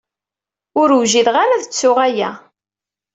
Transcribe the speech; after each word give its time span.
Ur 0.79 0.89
wjideɣ 1.01 1.35
ara 1.43 1.53
ad 1.55 1.63
ttuɣ 1.65 1.97
aya. 2.07 2.29